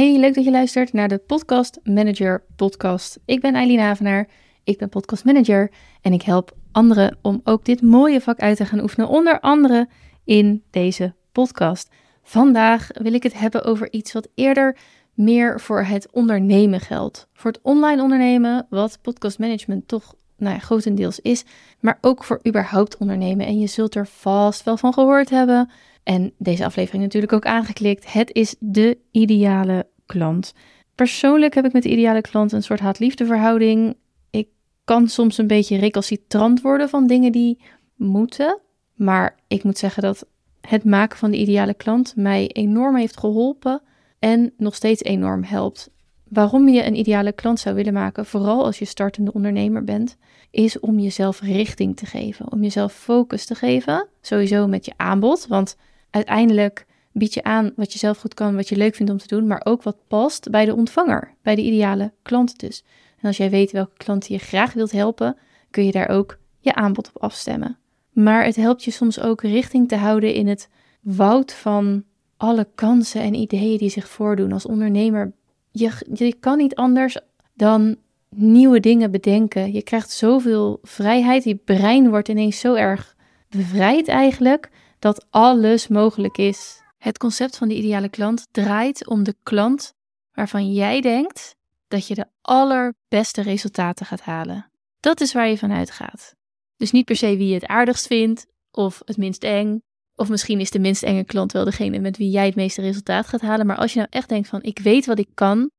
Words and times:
Hey, 0.00 0.18
leuk 0.18 0.34
dat 0.34 0.44
je 0.44 0.50
luistert 0.50 0.92
naar 0.92 1.08
de 1.08 1.18
Podcast 1.18 1.78
Manager 1.84 2.44
podcast. 2.56 3.18
Ik 3.24 3.40
ben 3.40 3.54
Eileen 3.54 3.78
Havenaar, 3.78 4.28
ik 4.64 4.78
ben 4.78 4.88
podcast 4.88 5.24
manager 5.24 5.70
en 6.00 6.12
ik 6.12 6.22
help 6.22 6.56
anderen 6.72 7.18
om 7.22 7.40
ook 7.44 7.64
dit 7.64 7.82
mooie 7.82 8.20
vak 8.20 8.38
uit 8.38 8.56
te 8.56 8.64
gaan 8.64 8.80
oefenen, 8.80 9.08
onder 9.08 9.40
andere 9.40 9.88
in 10.24 10.62
deze 10.70 11.14
podcast. 11.32 11.88
Vandaag 12.22 12.88
wil 12.92 13.12
ik 13.12 13.22
het 13.22 13.38
hebben 13.38 13.64
over 13.64 13.92
iets 13.92 14.12
wat 14.12 14.28
eerder 14.34 14.76
meer 15.14 15.60
voor 15.60 15.82
het 15.82 16.10
ondernemen 16.10 16.80
geldt. 16.80 17.28
Voor 17.32 17.50
het 17.50 17.60
online 17.62 18.02
ondernemen, 18.02 18.66
wat 18.70 18.98
podcast 19.02 19.38
management 19.38 19.88
toch 19.88 20.14
nou 20.36 20.58
grotendeels 20.58 21.20
is, 21.20 21.44
maar 21.80 21.98
ook 22.00 22.24
voor 22.24 22.40
überhaupt 22.46 22.96
ondernemen. 22.96 23.46
En 23.46 23.58
je 23.58 23.66
zult 23.66 23.94
er 23.94 24.06
vast 24.06 24.62
wel 24.62 24.76
van 24.76 24.92
gehoord 24.92 25.30
hebben. 25.30 25.70
En 26.02 26.32
deze 26.38 26.64
aflevering 26.64 27.02
natuurlijk 27.02 27.32
ook 27.32 27.46
aangeklikt. 27.46 28.12
Het 28.12 28.32
is 28.32 28.54
de 28.58 28.98
ideale 29.10 29.86
klant. 30.06 30.54
Persoonlijk 30.94 31.54
heb 31.54 31.64
ik 31.64 31.72
met 31.72 31.82
de 31.82 31.90
ideale 31.90 32.20
klant 32.20 32.52
een 32.52 32.62
soort 32.62 32.80
haat-liefde 32.80 33.26
verhouding. 33.26 33.96
Ik 34.30 34.48
kan 34.84 35.08
soms 35.08 35.38
een 35.38 35.46
beetje 35.46 35.78
recalcitrant 35.78 36.60
worden 36.60 36.88
van 36.88 37.06
dingen 37.06 37.32
die 37.32 37.60
moeten. 37.96 38.60
Maar 38.94 39.38
ik 39.48 39.62
moet 39.62 39.78
zeggen 39.78 40.02
dat 40.02 40.26
het 40.60 40.84
maken 40.84 41.18
van 41.18 41.30
de 41.30 41.36
ideale 41.36 41.74
klant 41.74 42.16
mij 42.16 42.48
enorm 42.48 42.96
heeft 42.96 43.18
geholpen 43.18 43.82
en 44.18 44.52
nog 44.56 44.74
steeds 44.74 45.02
enorm 45.02 45.42
helpt. 45.42 45.90
Waarom 46.30 46.68
je 46.68 46.84
een 46.84 46.98
ideale 46.98 47.32
klant 47.32 47.60
zou 47.60 47.74
willen 47.74 47.92
maken, 47.92 48.26
vooral 48.26 48.64
als 48.64 48.78
je 48.78 48.84
startende 48.84 49.32
ondernemer 49.32 49.84
bent, 49.84 50.16
is 50.50 50.80
om 50.80 50.98
jezelf 50.98 51.40
richting 51.40 51.96
te 51.96 52.06
geven, 52.06 52.52
om 52.52 52.62
jezelf 52.62 52.92
focus 52.92 53.44
te 53.46 53.54
geven. 53.54 54.08
Sowieso 54.20 54.66
met 54.66 54.84
je 54.84 54.92
aanbod, 54.96 55.46
want 55.46 55.76
uiteindelijk 56.10 56.86
bied 57.12 57.34
je 57.34 57.42
aan 57.42 57.72
wat 57.76 57.92
je 57.92 57.98
zelf 57.98 58.18
goed 58.18 58.34
kan, 58.34 58.56
wat 58.56 58.68
je 58.68 58.76
leuk 58.76 58.94
vindt 58.94 59.12
om 59.12 59.18
te 59.18 59.26
doen, 59.26 59.46
maar 59.46 59.60
ook 59.64 59.82
wat 59.82 59.96
past 60.08 60.50
bij 60.50 60.64
de 60.64 60.74
ontvanger, 60.74 61.34
bij 61.42 61.54
de 61.54 61.62
ideale 61.62 62.12
klant 62.22 62.58
dus. 62.58 62.84
En 63.20 63.26
als 63.26 63.36
jij 63.36 63.50
weet 63.50 63.72
welke 63.72 63.96
klanten 63.96 64.34
je 64.34 64.40
graag 64.40 64.72
wilt 64.72 64.92
helpen, 64.92 65.36
kun 65.70 65.84
je 65.84 65.92
daar 65.92 66.08
ook 66.08 66.38
je 66.58 66.74
aanbod 66.74 67.08
op 67.14 67.22
afstemmen. 67.22 67.78
Maar 68.12 68.44
het 68.44 68.56
helpt 68.56 68.84
je 68.84 68.90
soms 68.90 69.20
ook 69.20 69.42
richting 69.42 69.88
te 69.88 69.96
houden 69.96 70.34
in 70.34 70.48
het 70.48 70.68
woud 71.00 71.52
van 71.52 72.04
alle 72.36 72.68
kansen 72.74 73.20
en 73.20 73.34
ideeën 73.34 73.78
die 73.78 73.90
zich 73.90 74.08
voordoen 74.08 74.52
als 74.52 74.66
ondernemer. 74.66 75.32
Je, 75.70 76.06
je 76.14 76.34
kan 76.34 76.58
niet 76.58 76.74
anders 76.74 77.16
dan 77.54 77.96
nieuwe 78.28 78.80
dingen 78.80 79.10
bedenken. 79.10 79.72
Je 79.72 79.82
krijgt 79.82 80.10
zoveel 80.10 80.78
vrijheid. 80.82 81.44
Je 81.44 81.54
brein 81.54 82.10
wordt 82.10 82.28
ineens 82.28 82.60
zo 82.60 82.74
erg 82.74 83.16
bevrijd 83.48 84.08
eigenlijk 84.08 84.70
dat 84.98 85.26
alles 85.30 85.88
mogelijk 85.88 86.38
is. 86.38 86.82
Het 86.98 87.18
concept 87.18 87.56
van 87.56 87.68
de 87.68 87.76
ideale 87.76 88.08
klant 88.08 88.46
draait 88.50 89.06
om 89.06 89.22
de 89.22 89.36
klant 89.42 89.94
waarvan 90.32 90.72
jij 90.72 91.00
denkt 91.00 91.56
dat 91.88 92.06
je 92.06 92.14
de 92.14 92.26
allerbeste 92.42 93.42
resultaten 93.42 94.06
gaat 94.06 94.20
halen. 94.20 94.70
Dat 95.00 95.20
is 95.20 95.32
waar 95.32 95.48
je 95.48 95.58
van 95.58 95.72
uitgaat. 95.72 96.34
Dus 96.76 96.90
niet 96.90 97.04
per 97.04 97.16
se 97.16 97.36
wie 97.36 97.48
je 97.48 97.54
het 97.54 97.66
aardigst 97.66 98.06
vindt 98.06 98.46
of 98.70 99.02
het 99.04 99.16
minst 99.16 99.44
eng. 99.44 99.82
Of 100.20 100.28
misschien 100.28 100.60
is 100.60 100.70
de 100.70 100.78
minst 100.78 101.02
enge 101.02 101.24
klant 101.24 101.52
wel 101.52 101.64
degene 101.64 101.98
met 101.98 102.16
wie 102.16 102.30
jij 102.30 102.46
het 102.46 102.54
meeste 102.54 102.80
resultaat 102.80 103.26
gaat 103.26 103.40
halen. 103.40 103.66
Maar 103.66 103.76
als 103.76 103.92
je 103.92 103.98
nou 103.98 104.10
echt 104.10 104.28
denkt 104.28 104.48
van 104.48 104.62
ik 104.62 104.78
weet 104.78 105.06
wat 105.06 105.18
ik 105.18 105.28
kan. 105.34 105.70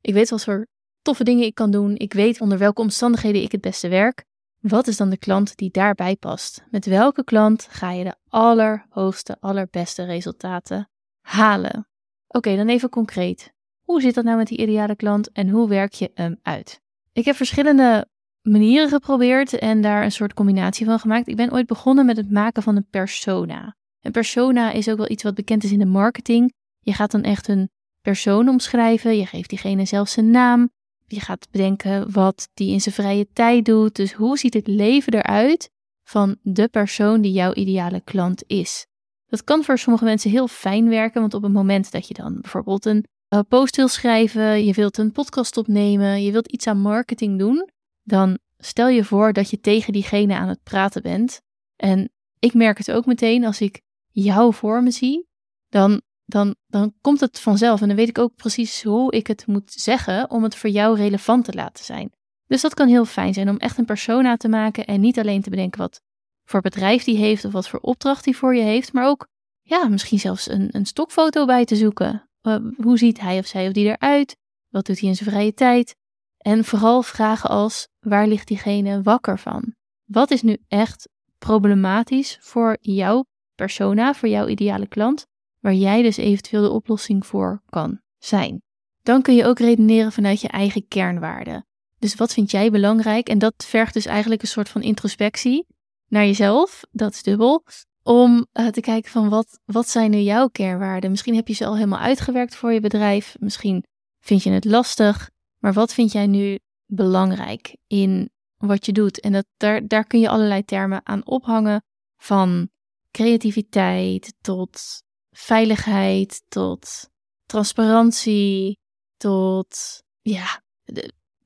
Ik 0.00 0.14
weet 0.14 0.30
wat 0.30 0.44
voor 0.44 0.66
toffe 1.02 1.24
dingen 1.24 1.44
ik 1.44 1.54
kan 1.54 1.70
doen. 1.70 1.96
Ik 1.96 2.12
weet 2.12 2.40
onder 2.40 2.58
welke 2.58 2.80
omstandigheden 2.80 3.42
ik 3.42 3.52
het 3.52 3.60
beste 3.60 3.88
werk. 3.88 4.24
Wat 4.60 4.86
is 4.86 4.96
dan 4.96 5.10
de 5.10 5.16
klant 5.16 5.56
die 5.56 5.70
daarbij 5.70 6.16
past? 6.16 6.64
Met 6.70 6.86
welke 6.86 7.24
klant 7.24 7.66
ga 7.70 7.90
je 7.90 8.04
de 8.04 8.14
allerhoogste, 8.28 9.36
allerbeste 9.40 10.04
resultaten 10.04 10.90
halen? 11.20 11.88
Oké, 12.28 12.56
dan 12.56 12.68
even 12.68 12.88
concreet. 12.88 13.52
Hoe 13.80 14.00
zit 14.00 14.14
dat 14.14 14.24
nou 14.24 14.36
met 14.36 14.46
die 14.46 14.58
ideale 14.58 14.96
klant 14.96 15.32
en 15.32 15.48
hoe 15.48 15.68
werk 15.68 15.92
je 15.92 16.10
hem 16.14 16.38
uit? 16.42 16.80
Ik 17.12 17.24
heb 17.24 17.36
verschillende 17.36 18.08
manieren 18.42 18.88
geprobeerd 18.88 19.58
en 19.58 19.80
daar 19.80 20.04
een 20.04 20.12
soort 20.12 20.34
combinatie 20.34 20.86
van 20.86 20.98
gemaakt. 20.98 21.28
Ik 21.28 21.36
ben 21.36 21.52
ooit 21.52 21.66
begonnen 21.66 22.06
met 22.06 22.16
het 22.16 22.30
maken 22.30 22.62
van 22.62 22.76
een 22.76 22.88
persona. 22.90 23.78
Een 24.00 24.12
persona 24.12 24.72
is 24.72 24.88
ook 24.88 24.96
wel 24.96 25.10
iets 25.10 25.22
wat 25.22 25.34
bekend 25.34 25.64
is 25.64 25.72
in 25.72 25.78
de 25.78 25.86
marketing. 25.86 26.52
Je 26.80 26.92
gaat 26.92 27.10
dan 27.10 27.22
echt 27.22 27.48
een 27.48 27.70
persoon 28.00 28.48
omschrijven, 28.48 29.16
je 29.16 29.26
geeft 29.26 29.48
diegene 29.48 29.84
zelfs 29.84 30.12
zijn 30.12 30.30
naam, 30.30 30.70
je 31.06 31.20
gaat 31.20 31.48
bedenken 31.50 32.12
wat 32.12 32.48
die 32.54 32.72
in 32.72 32.80
zijn 32.80 32.94
vrije 32.94 33.28
tijd 33.32 33.64
doet. 33.64 33.96
Dus 33.96 34.12
hoe 34.12 34.38
ziet 34.38 34.54
het 34.54 34.66
leven 34.66 35.14
eruit 35.14 35.70
van 36.02 36.36
de 36.42 36.68
persoon 36.68 37.20
die 37.20 37.32
jouw 37.32 37.52
ideale 37.52 38.00
klant 38.00 38.44
is? 38.46 38.86
Dat 39.26 39.44
kan 39.44 39.64
voor 39.64 39.78
sommige 39.78 40.04
mensen 40.04 40.30
heel 40.30 40.48
fijn 40.48 40.88
werken, 40.88 41.20
want 41.20 41.34
op 41.34 41.42
het 41.42 41.52
moment 41.52 41.92
dat 41.92 42.08
je 42.08 42.14
dan 42.14 42.40
bijvoorbeeld 42.40 42.84
een 42.84 43.04
eh, 43.28 43.40
post 43.48 43.76
wil 43.76 43.88
schrijven, 43.88 44.64
je 44.64 44.72
wilt 44.72 44.98
een 44.98 45.12
podcast 45.12 45.56
opnemen, 45.56 46.22
je 46.22 46.32
wilt 46.32 46.48
iets 46.48 46.66
aan 46.66 46.80
marketing 46.80 47.38
doen, 47.38 47.68
dan 48.02 48.38
stel 48.58 48.88
je 48.88 49.04
voor 49.04 49.32
dat 49.32 49.50
je 49.50 49.60
tegen 49.60 49.92
diegene 49.92 50.34
aan 50.34 50.48
het 50.48 50.62
praten 50.62 51.02
bent. 51.02 51.40
En 51.76 52.10
ik 52.38 52.54
merk 52.54 52.78
het 52.78 52.90
ook 52.90 53.06
meteen 53.06 53.44
als 53.44 53.60
ik 53.60 53.80
jou 54.10 54.54
voor 54.54 54.82
me 54.82 54.90
zie, 54.90 55.26
dan 55.68 56.00
dan, 56.30 56.54
dan 56.66 56.94
komt 57.00 57.20
het 57.20 57.40
vanzelf. 57.40 57.80
En 57.80 57.86
dan 57.86 57.96
weet 57.96 58.08
ik 58.08 58.18
ook 58.18 58.34
precies 58.34 58.82
hoe 58.82 59.12
ik 59.12 59.26
het 59.26 59.46
moet 59.46 59.72
zeggen 59.72 60.30
om 60.30 60.42
het 60.42 60.56
voor 60.56 60.70
jou 60.70 60.96
relevant 60.96 61.44
te 61.44 61.52
laten 61.52 61.84
zijn. 61.84 62.12
Dus 62.46 62.60
dat 62.60 62.74
kan 62.74 62.88
heel 62.88 63.04
fijn 63.04 63.34
zijn 63.34 63.48
om 63.48 63.56
echt 63.56 63.78
een 63.78 63.84
persona 63.84 64.36
te 64.36 64.48
maken 64.48 64.86
en 64.86 65.00
niet 65.00 65.18
alleen 65.18 65.42
te 65.42 65.50
bedenken 65.50 65.80
wat 65.80 66.00
voor 66.44 66.60
bedrijf 66.60 67.04
die 67.04 67.16
heeft 67.16 67.44
of 67.44 67.52
wat 67.52 67.68
voor 67.68 67.80
opdracht 67.80 68.24
die 68.24 68.36
voor 68.36 68.54
je 68.56 68.62
heeft, 68.62 68.92
maar 68.92 69.06
ook 69.06 69.28
ja, 69.62 69.88
misschien 69.88 70.18
zelfs 70.18 70.48
een, 70.48 70.68
een 70.70 70.86
stokfoto 70.86 71.44
bij 71.44 71.64
te 71.64 71.76
zoeken. 71.76 72.28
Hoe 72.76 72.98
ziet 72.98 73.20
hij 73.20 73.38
of 73.38 73.46
zij 73.46 73.66
of 73.66 73.72
die 73.72 73.86
eruit? 73.86 74.36
Wat 74.68 74.86
doet 74.86 75.00
hij 75.00 75.08
in 75.08 75.14
zijn 75.14 75.30
vrije 75.30 75.54
tijd? 75.54 75.96
En 76.36 76.64
vooral 76.64 77.02
vragen 77.02 77.50
als 77.50 77.88
waar 77.98 78.26
ligt 78.26 78.48
diegene 78.48 79.02
wakker 79.02 79.38
van? 79.38 79.74
Wat 80.04 80.30
is 80.30 80.42
nu 80.42 80.56
echt 80.68 81.08
problematisch 81.38 82.38
voor 82.40 82.76
jouw 82.80 83.24
persona, 83.60 84.14
voor 84.14 84.28
jouw 84.28 84.46
ideale 84.46 84.86
klant? 84.86 85.28
waar 85.60 85.74
jij 85.74 86.02
dus 86.02 86.16
eventueel 86.16 86.62
de 86.62 86.70
oplossing 86.70 87.26
voor 87.26 87.62
kan 87.68 88.00
zijn. 88.18 88.62
Dan 89.02 89.22
kun 89.22 89.34
je 89.34 89.44
ook 89.44 89.58
redeneren 89.58 90.12
vanuit 90.12 90.40
je 90.40 90.48
eigen 90.48 90.88
kernwaarden. 90.88 91.66
Dus 91.98 92.14
wat 92.14 92.32
vind 92.32 92.50
jij 92.50 92.70
belangrijk? 92.70 93.28
En 93.28 93.38
dat 93.38 93.54
vergt 93.56 93.94
dus 93.94 94.06
eigenlijk 94.06 94.42
een 94.42 94.48
soort 94.48 94.68
van 94.68 94.82
introspectie 94.82 95.66
naar 96.08 96.24
jezelf, 96.24 96.80
dat 96.90 97.12
is 97.12 97.22
dubbel, 97.22 97.64
om 98.02 98.46
uh, 98.52 98.66
te 98.68 98.80
kijken 98.80 99.10
van 99.10 99.28
wat, 99.28 99.60
wat 99.64 99.88
zijn 99.88 100.10
nu 100.10 100.18
jouw 100.18 100.48
kernwaarden? 100.48 101.10
Misschien 101.10 101.34
heb 101.34 101.48
je 101.48 101.54
ze 101.54 101.66
al 101.66 101.74
helemaal 101.74 101.98
uitgewerkt 101.98 102.54
voor 102.54 102.72
je 102.72 102.80
bedrijf, 102.80 103.36
misschien 103.38 103.84
vind 104.20 104.42
je 104.42 104.50
het 104.50 104.64
lastig, 104.64 105.30
maar 105.58 105.72
wat 105.72 105.94
vind 105.94 106.12
jij 106.12 106.26
nu 106.26 106.58
belangrijk 106.86 107.76
in 107.86 108.30
wat 108.56 108.86
je 108.86 108.92
doet? 108.92 109.20
En 109.20 109.32
dat, 109.32 109.46
daar, 109.56 109.86
daar 109.86 110.04
kun 110.04 110.20
je 110.20 110.28
allerlei 110.28 110.64
termen 110.64 111.00
aan 111.06 111.26
ophangen, 111.26 111.82
van 112.16 112.68
creativiteit 113.10 114.34
tot 114.40 115.02
veiligheid 115.30 116.42
tot 116.48 117.08
transparantie 117.46 118.78
tot 119.16 120.02
ja, 120.20 120.62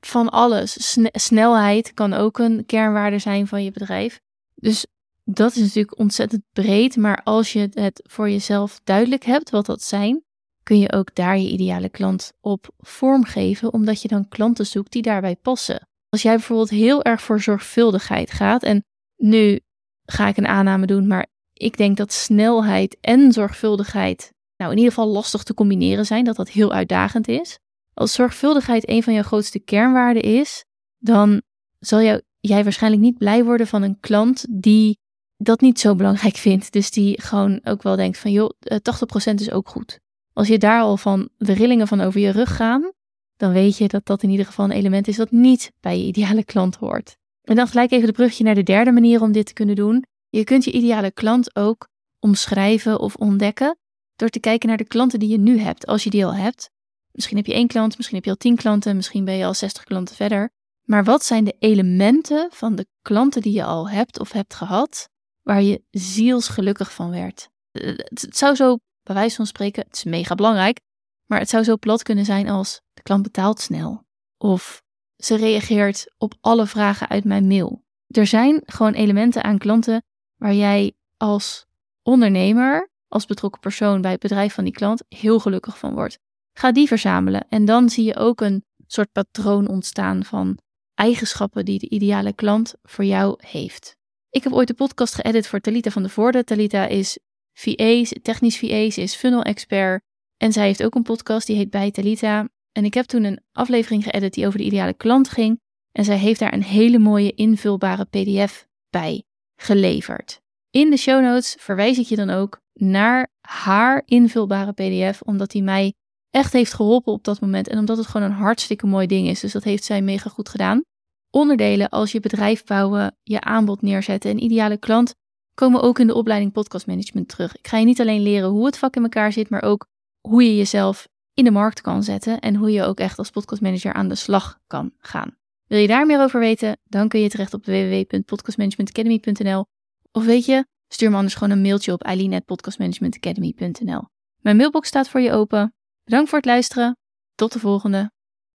van 0.00 0.28
alles. 0.28 0.96
snelheid 1.12 1.94
kan 1.94 2.12
ook 2.12 2.38
een 2.38 2.66
kernwaarde 2.66 3.18
zijn 3.18 3.46
van 3.46 3.64
je 3.64 3.70
bedrijf. 3.70 4.20
Dus 4.54 4.86
dat 5.24 5.54
is 5.54 5.60
natuurlijk 5.60 5.98
ontzettend 5.98 6.42
breed, 6.52 6.96
maar 6.96 7.22
als 7.22 7.52
je 7.52 7.68
het 7.72 8.02
voor 8.10 8.30
jezelf 8.30 8.80
duidelijk 8.84 9.24
hebt 9.24 9.50
wat 9.50 9.66
dat 9.66 9.82
zijn, 9.82 10.24
kun 10.62 10.78
je 10.78 10.92
ook 10.92 11.14
daar 11.14 11.38
je 11.38 11.48
ideale 11.48 11.88
klant 11.88 12.32
op 12.40 12.68
vormgeven, 12.78 13.72
omdat 13.72 14.02
je 14.02 14.08
dan 14.08 14.28
klanten 14.28 14.66
zoekt 14.66 14.92
die 14.92 15.02
daarbij 15.02 15.36
passen. 15.36 15.88
Als 16.08 16.22
jij 16.22 16.34
bijvoorbeeld 16.34 16.70
heel 16.70 17.02
erg 17.02 17.22
voor 17.22 17.40
zorgvuldigheid 17.40 18.30
gaat 18.30 18.62
en 18.62 18.84
nu 19.16 19.60
ga 20.04 20.28
ik 20.28 20.36
een 20.36 20.46
aanname 20.46 20.86
doen, 20.86 21.06
maar 21.06 21.26
ik 21.54 21.76
denk 21.76 21.96
dat 21.96 22.12
snelheid 22.12 22.96
en 23.00 23.32
zorgvuldigheid, 23.32 24.32
nou 24.56 24.70
in 24.70 24.78
ieder 24.78 24.92
geval 24.92 25.08
lastig 25.08 25.42
te 25.42 25.54
combineren 25.54 26.06
zijn, 26.06 26.24
dat 26.24 26.36
dat 26.36 26.50
heel 26.50 26.72
uitdagend 26.72 27.28
is. 27.28 27.58
Als 27.94 28.12
zorgvuldigheid 28.12 28.88
een 28.88 29.02
van 29.02 29.12
jouw 29.12 29.22
grootste 29.22 29.58
kernwaarden 29.58 30.22
is, 30.22 30.64
dan 30.98 31.42
zal 31.78 32.20
jij 32.40 32.62
waarschijnlijk 32.64 33.02
niet 33.02 33.18
blij 33.18 33.44
worden 33.44 33.66
van 33.66 33.82
een 33.82 34.00
klant 34.00 34.46
die 34.50 34.98
dat 35.36 35.60
niet 35.60 35.80
zo 35.80 35.94
belangrijk 35.94 36.36
vindt. 36.36 36.72
Dus 36.72 36.90
die 36.90 37.22
gewoon 37.22 37.60
ook 37.64 37.82
wel 37.82 37.96
denkt 37.96 38.18
van 38.18 38.32
joh, 38.32 38.50
80% 38.60 38.78
eh, 39.24 39.34
is 39.34 39.50
ook 39.50 39.68
goed. 39.68 40.00
Als 40.32 40.48
je 40.48 40.58
daar 40.58 40.80
al 40.80 40.96
van 40.96 41.28
de 41.36 41.52
rillingen 41.52 41.88
van 41.88 42.00
over 42.00 42.20
je 42.20 42.30
rug 42.30 42.56
gaan, 42.56 42.92
dan 43.36 43.52
weet 43.52 43.78
je 43.78 43.88
dat 43.88 44.06
dat 44.06 44.22
in 44.22 44.30
ieder 44.30 44.46
geval 44.46 44.64
een 44.64 44.70
element 44.70 45.08
is 45.08 45.16
dat 45.16 45.30
niet 45.30 45.72
bij 45.80 45.98
je 45.98 46.04
ideale 46.04 46.44
klant 46.44 46.76
hoort. 46.76 47.16
En 47.42 47.56
dan 47.56 47.66
gelijk 47.66 47.90
even 47.90 48.06
de 48.06 48.12
brugje 48.12 48.44
naar 48.44 48.54
de 48.54 48.62
derde 48.62 48.92
manier 48.92 49.22
om 49.22 49.32
dit 49.32 49.46
te 49.46 49.52
kunnen 49.52 49.76
doen. 49.76 50.04
Je 50.34 50.44
kunt 50.44 50.64
je 50.64 50.72
ideale 50.72 51.10
klant 51.10 51.56
ook 51.56 51.88
omschrijven 52.18 53.00
of 53.00 53.14
ontdekken 53.14 53.78
door 54.16 54.28
te 54.28 54.40
kijken 54.40 54.68
naar 54.68 54.76
de 54.76 54.84
klanten 54.84 55.18
die 55.18 55.28
je 55.28 55.38
nu 55.38 55.58
hebt, 55.58 55.86
als 55.86 56.04
je 56.04 56.10
die 56.10 56.24
al 56.24 56.34
hebt. 56.34 56.70
Misschien 57.12 57.36
heb 57.36 57.46
je 57.46 57.54
één 57.54 57.66
klant, 57.66 57.96
misschien 57.96 58.16
heb 58.16 58.24
je 58.24 58.30
al 58.30 58.36
tien 58.36 58.56
klanten, 58.56 58.96
misschien 58.96 59.24
ben 59.24 59.34
je 59.34 59.44
al 59.44 59.54
60 59.54 59.84
klanten 59.84 60.16
verder. 60.16 60.50
Maar 60.82 61.04
wat 61.04 61.24
zijn 61.24 61.44
de 61.44 61.56
elementen 61.58 62.48
van 62.52 62.74
de 62.74 62.86
klanten 63.02 63.42
die 63.42 63.52
je 63.52 63.64
al 63.64 63.90
hebt 63.90 64.20
of 64.20 64.32
hebt 64.32 64.54
gehad, 64.54 65.08
waar 65.42 65.62
je 65.62 65.82
zielsgelukkig 65.90 66.92
van 66.92 67.10
werd? 67.10 67.48
Het 67.70 68.36
zou 68.36 68.54
zo, 68.54 68.78
bij 69.02 69.14
wijze 69.14 69.36
van 69.36 69.46
spreken, 69.46 69.84
het 69.86 69.96
is 69.96 70.04
mega 70.04 70.34
belangrijk, 70.34 70.80
Maar 71.26 71.38
het 71.38 71.50
zou 71.50 71.64
zo 71.64 71.76
plat 71.76 72.02
kunnen 72.02 72.24
zijn 72.24 72.48
als 72.48 72.80
de 72.92 73.02
klant 73.02 73.22
betaalt 73.22 73.60
snel. 73.60 74.06
Of 74.38 74.82
ze 75.16 75.36
reageert 75.36 76.14
op 76.18 76.34
alle 76.40 76.66
vragen 76.66 77.08
uit 77.08 77.24
mijn 77.24 77.46
mail. 77.46 77.84
Er 78.06 78.26
zijn 78.26 78.62
gewoon 78.64 78.92
elementen 78.92 79.44
aan 79.44 79.58
klanten 79.58 80.02
waar 80.44 80.54
jij 80.54 80.92
als 81.16 81.66
ondernemer, 82.02 82.90
als 83.08 83.26
betrokken 83.26 83.60
persoon 83.60 84.00
bij 84.00 84.10
het 84.10 84.20
bedrijf 84.20 84.54
van 84.54 84.64
die 84.64 84.72
klant, 84.72 85.02
heel 85.08 85.38
gelukkig 85.40 85.78
van 85.78 85.94
wordt. 85.94 86.18
Ga 86.52 86.72
die 86.72 86.86
verzamelen 86.86 87.46
en 87.48 87.64
dan 87.64 87.88
zie 87.88 88.04
je 88.04 88.16
ook 88.16 88.40
een 88.40 88.64
soort 88.86 89.12
patroon 89.12 89.68
ontstaan 89.68 90.24
van 90.24 90.58
eigenschappen 90.94 91.64
die 91.64 91.78
de 91.78 91.88
ideale 91.88 92.32
klant 92.32 92.74
voor 92.82 93.04
jou 93.04 93.36
heeft. 93.46 93.96
Ik 94.30 94.42
heb 94.42 94.52
ooit 94.52 94.68
de 94.68 94.74
podcast 94.74 95.14
geëdit 95.14 95.46
voor 95.46 95.60
Talita 95.60 95.90
van 95.90 96.02
de 96.02 96.08
Voorde. 96.08 96.44
Talita 96.44 96.86
is 96.86 97.18
VA, 97.52 98.02
technisch 98.22 98.58
VA, 98.58 98.90
ze 98.90 99.00
is 99.00 99.14
funnel 99.14 99.42
expert 99.42 100.02
en 100.36 100.52
zij 100.52 100.66
heeft 100.66 100.84
ook 100.84 100.94
een 100.94 101.02
podcast 101.02 101.46
die 101.46 101.56
heet 101.56 101.70
Bij 101.70 101.90
Talita. 101.90 102.48
En 102.72 102.84
ik 102.84 102.94
heb 102.94 103.04
toen 103.04 103.24
een 103.24 103.40
aflevering 103.52 104.04
geëdit 104.04 104.34
die 104.34 104.46
over 104.46 104.58
de 104.58 104.64
ideale 104.64 104.94
klant 104.94 105.28
ging 105.28 105.60
en 105.92 106.04
zij 106.04 106.18
heeft 106.18 106.40
daar 106.40 106.52
een 106.52 106.62
hele 106.62 106.98
mooie 106.98 107.34
invulbare 107.34 108.04
PDF 108.04 108.66
bij 108.90 109.24
geleverd. 109.56 110.40
In 110.70 110.90
de 110.90 110.96
show 110.96 111.22
notes 111.22 111.56
verwijs 111.58 111.98
ik 111.98 112.06
je 112.06 112.16
dan 112.16 112.30
ook 112.30 112.60
naar 112.72 113.32
haar 113.40 114.02
invulbare 114.04 114.72
PDF, 114.72 115.22
omdat 115.22 115.50
die 115.50 115.62
mij 115.62 115.94
echt 116.30 116.52
heeft 116.52 116.74
geholpen 116.74 117.12
op 117.12 117.24
dat 117.24 117.40
moment 117.40 117.68
en 117.68 117.78
omdat 117.78 117.96
het 117.96 118.06
gewoon 118.06 118.30
een 118.30 118.36
hartstikke 118.36 118.86
mooi 118.86 119.06
ding 119.06 119.28
is. 119.28 119.40
Dus 119.40 119.52
dat 119.52 119.64
heeft 119.64 119.84
zij 119.84 120.02
mega 120.02 120.30
goed 120.30 120.48
gedaan. 120.48 120.82
Onderdelen 121.30 121.88
als 121.88 122.12
je 122.12 122.20
bedrijf 122.20 122.64
bouwen, 122.64 123.16
je 123.22 123.40
aanbod 123.40 123.82
neerzetten 123.82 124.30
en 124.30 124.42
ideale 124.42 124.76
klant 124.76 125.14
komen 125.54 125.82
ook 125.82 125.98
in 125.98 126.06
de 126.06 126.14
opleiding 126.14 126.52
podcast 126.52 126.86
management 126.86 127.28
terug. 127.28 127.56
Ik 127.56 127.68
ga 127.68 127.78
je 127.78 127.84
niet 127.84 128.00
alleen 128.00 128.22
leren 128.22 128.48
hoe 128.48 128.66
het 128.66 128.78
vak 128.78 128.96
in 128.96 129.02
elkaar 129.02 129.32
zit, 129.32 129.50
maar 129.50 129.62
ook 129.62 129.86
hoe 130.28 130.44
je 130.44 130.56
jezelf 130.56 131.08
in 131.34 131.44
de 131.44 131.50
markt 131.50 131.80
kan 131.80 132.02
zetten 132.02 132.40
en 132.40 132.54
hoe 132.54 132.70
je 132.70 132.82
ook 132.82 132.98
echt 132.98 133.18
als 133.18 133.30
podcastmanager 133.30 133.92
aan 133.92 134.08
de 134.08 134.14
slag 134.14 134.58
kan 134.66 134.92
gaan. 134.98 135.36
Wil 135.74 135.82
je 135.82 135.88
daar 135.88 136.06
meer 136.06 136.20
over 136.20 136.40
weten? 136.40 136.78
Dan 136.84 137.08
kun 137.08 137.20
je 137.20 137.28
terecht 137.28 137.54
op 137.54 137.64
www.podcastmanagementacademy.nl 137.64 139.66
of 140.12 140.24
weet 140.24 140.44
je, 140.44 140.66
stuur 140.88 141.10
me 141.10 141.16
anders 141.16 141.34
gewoon 141.34 141.50
een 141.50 141.62
mailtje 141.62 141.92
op 141.92 142.02
eileen.podcastmanagementacademy.nl. 142.02 144.02
Mijn 144.40 144.56
mailbox 144.56 144.88
staat 144.88 145.08
voor 145.08 145.20
je 145.20 145.32
open. 145.32 145.74
Bedankt 146.04 146.28
voor 146.28 146.38
het 146.38 146.46
luisteren. 146.46 146.98
Tot 147.34 147.52
de 147.52 147.58
volgende. 147.58 148.13